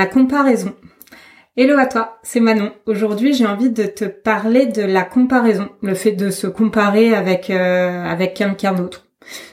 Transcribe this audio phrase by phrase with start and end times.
[0.00, 0.72] la comparaison.
[1.58, 2.72] Hello à toi, c'est Manon.
[2.86, 7.50] Aujourd'hui, j'ai envie de te parler de la comparaison, le fait de se comparer avec
[7.50, 9.08] euh, avec quelqu'un d'autre.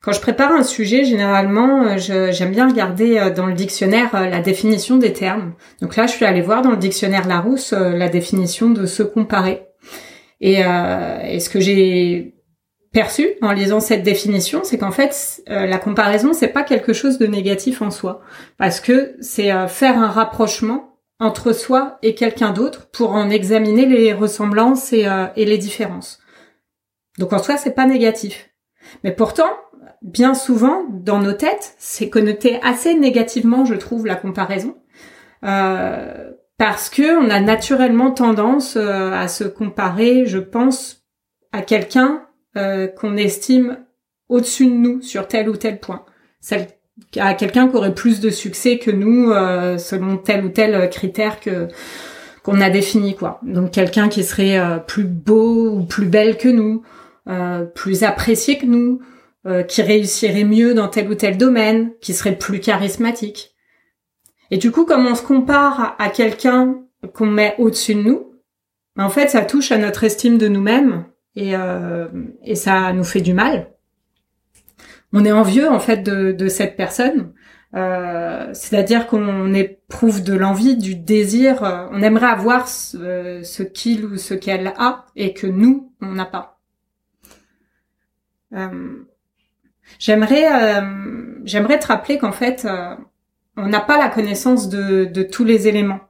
[0.00, 4.40] Quand je prépare un sujet, généralement, euh, j'aime bien regarder euh, dans le dictionnaire la
[4.40, 5.54] définition des termes.
[5.82, 9.66] Donc là, je suis allée voir dans le dictionnaire Larousse la définition de se comparer.
[10.40, 12.37] Et, et ce que j'ai
[13.42, 17.82] en lisant cette définition, c'est qu'en fait, la comparaison, c'est pas quelque chose de négatif
[17.82, 18.20] en soi,
[18.56, 20.88] parce que c'est faire un rapprochement
[21.20, 26.20] entre soi et quelqu'un d'autre pour en examiner les ressemblances et, euh, et les différences.
[27.18, 28.50] Donc en soi, c'est pas négatif.
[29.02, 29.50] Mais pourtant,
[30.02, 34.76] bien souvent, dans nos têtes, c'est connoté assez négativement, je trouve, la comparaison.
[35.44, 41.04] Euh, parce que on a naturellement tendance euh, à se comparer, je pense,
[41.52, 42.27] à quelqu'un
[42.58, 43.78] euh, qu'on estime
[44.28, 46.04] au-dessus de nous sur tel ou tel point.
[46.40, 46.68] Celle
[47.16, 51.40] à quelqu'un qui aurait plus de succès que nous euh, selon tel ou tel critère
[51.40, 51.68] que
[52.42, 53.40] qu'on a défini quoi.
[53.42, 56.82] Donc quelqu'un qui serait euh, plus beau ou plus belle que nous,
[57.28, 59.00] euh, plus apprécié que nous,
[59.66, 63.54] qui réussirait mieux dans tel ou tel domaine, qui serait plus charismatique.
[64.50, 66.82] Et du coup, comme on se compare à quelqu'un
[67.14, 68.34] qu'on met au-dessus de nous,
[68.94, 71.06] ben, en fait, ça touche à notre estime de nous-mêmes
[71.38, 71.54] et,
[72.42, 73.70] et ça nous fait du mal
[75.12, 77.32] on est envieux en fait de, cette personne.
[77.74, 81.62] Euh, c'est-à-dire qu'on éprouve de l'envie, du désir.
[81.64, 86.24] Euh, on aimerait avoir ce, qu'il ou ce qu'elle a et que nous on n'a
[86.24, 86.58] pas.
[88.54, 89.04] Euh,
[89.98, 90.82] j'aimerais,
[91.44, 92.66] j'aimerais te rappeler qu'en fait,
[93.56, 96.00] on n'a pas la connaissance de, tous les éléments.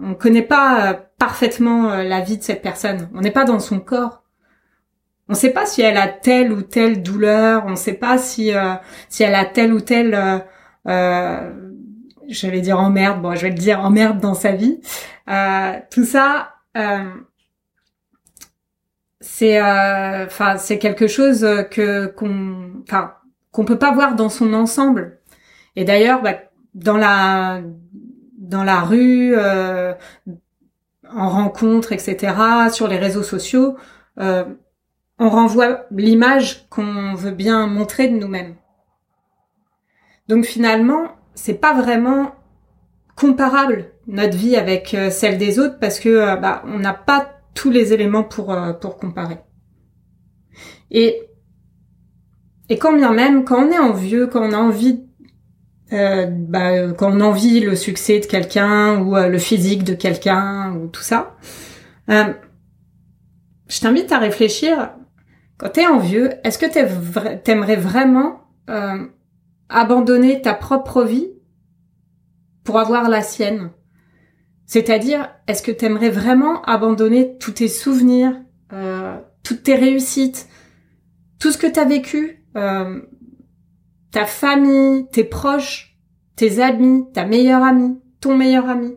[0.00, 3.10] On connaît pas parfaitement la vie de cette personne.
[3.14, 4.21] On n'est pas dans son corps.
[5.32, 8.18] On ne sait pas si elle a telle ou telle douleur, on ne sait pas
[8.18, 8.74] si euh,
[9.08, 10.38] si elle a telle ou telle euh,
[10.88, 11.50] euh,
[12.28, 14.82] j'allais dire emmerde, bon je vais le dire emmerde dans sa vie.
[15.30, 16.56] Euh, tout ça
[19.22, 23.14] c'est enfin c'est quelque chose que qu'on enfin
[23.52, 25.18] qu'on peut pas voir dans son ensemble.
[25.76, 26.34] Et d'ailleurs bah,
[26.74, 27.62] dans la
[28.36, 32.34] dans la rue en rencontre etc
[32.70, 33.78] sur les réseaux sociaux
[34.20, 34.44] euh,
[35.22, 38.56] on renvoie l'image qu'on veut bien montrer de nous-mêmes.
[40.26, 42.32] Donc finalement, c'est pas vraiment
[43.14, 47.38] comparable notre vie avec euh, celle des autres parce que euh, bah, on n'a pas
[47.54, 49.38] tous les éléments pour euh, pour comparer.
[50.90, 51.22] Et
[52.68, 55.04] et quand bien même, quand on est envieux, quand on a envie
[55.90, 61.02] bah, quand on envie le succès de quelqu'un ou le physique de quelqu'un ou tout
[61.02, 61.36] ça,
[62.08, 64.94] je t'invite à réfléchir
[65.62, 69.06] quand t'es envieux, est-ce que t'aimerais vraiment euh,
[69.68, 71.28] abandonner ta propre vie
[72.64, 73.70] pour avoir la sienne?
[74.66, 78.42] C'est-à-dire, est-ce que t'aimerais vraiment abandonner tous tes souvenirs,
[78.72, 80.48] euh, toutes tes réussites,
[81.38, 83.00] tout ce que t'as vécu, euh,
[84.10, 85.96] ta famille, tes proches,
[86.34, 88.96] tes amis, ta meilleure amie, ton meilleur ami,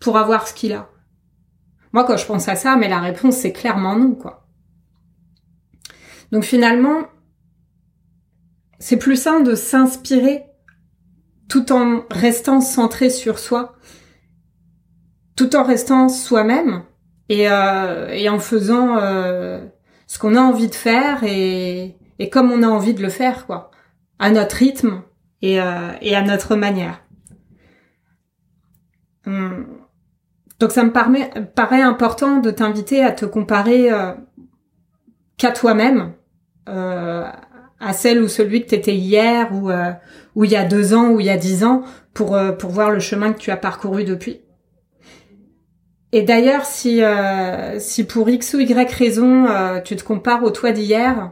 [0.00, 0.90] pour avoir ce qu'il a?
[1.92, 4.39] Moi, quand je pense à ça, mais la réponse c'est clairement non, quoi.
[6.32, 7.06] Donc finalement,
[8.78, 10.44] c'est plus sain de s'inspirer
[11.48, 13.74] tout en restant centré sur soi,
[15.36, 16.84] tout en restant soi-même
[17.28, 19.64] et, euh, en faisant euh,
[20.06, 21.96] ce qu'on a envie de faire et,
[22.32, 23.70] comme on a envie de le faire, quoi,
[24.18, 25.02] à notre rythme
[25.42, 27.02] et, euh, à notre manière.
[29.26, 29.66] Hum.
[30.60, 33.88] Donc ça me paraît important de t'inviter à te comparer
[35.38, 36.12] qu'à toi-même
[36.68, 37.24] euh,
[37.80, 39.92] à celle ou celui que tu étais hier ou, euh,
[40.34, 41.82] ou il y a deux ans ou il y a dix ans
[42.12, 44.42] pour, euh, pour voir le chemin que tu as parcouru depuis.
[46.12, 47.00] Et d'ailleurs, si,
[47.78, 49.46] si pour X ou Y raison,
[49.84, 51.30] tu te compares au toi d'hier,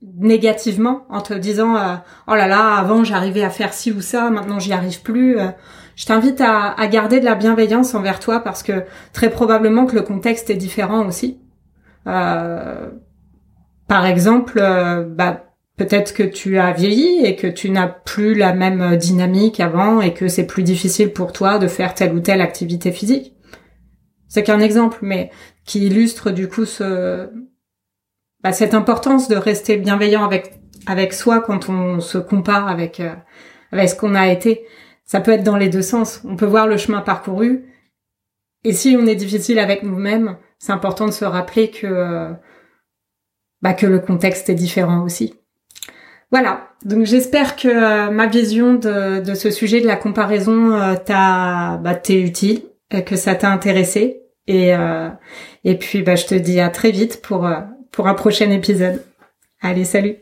[0.00, 1.76] négativement, en te disant
[2.26, 5.36] oh là là, avant j'arrivais à faire ci ou ça, maintenant j'y arrive plus.
[5.94, 9.96] je t'invite à, à, garder de la bienveillance envers toi parce que très probablement que
[9.96, 11.38] le contexte est différent aussi.
[12.06, 12.90] Euh,
[13.94, 15.44] par exemple, euh, bah,
[15.76, 20.12] peut-être que tu as vieilli et que tu n'as plus la même dynamique avant et
[20.12, 23.36] que c'est plus difficile pour toi de faire telle ou telle activité physique.
[24.26, 25.30] C'est qu'un exemple, mais
[25.64, 27.30] qui illustre du coup ce,
[28.42, 30.58] bah, cette importance de rester bienveillant avec
[30.88, 33.14] avec soi quand on se compare avec euh,
[33.70, 34.64] avec ce qu'on a été.
[35.04, 36.20] Ça peut être dans les deux sens.
[36.24, 37.64] On peut voir le chemin parcouru.
[38.64, 42.32] Et si on est difficile avec nous-mêmes, c'est important de se rappeler que euh,
[43.64, 45.34] bah, que le contexte est différent aussi.
[46.30, 52.20] Voilà, donc j'espère que ma vision de, ce sujet de la comparaison t'a bah, t'est
[52.20, 52.62] utile,
[53.06, 54.20] que ça t'a intéressé.
[54.46, 54.72] Et,
[55.64, 57.48] et puis bah, je te dis à très vite pour,
[57.92, 59.02] pour un prochain épisode.
[59.62, 60.16] Allez, salut